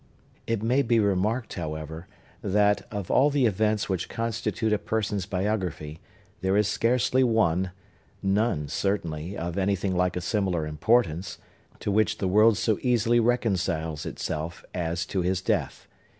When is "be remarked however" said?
0.81-2.07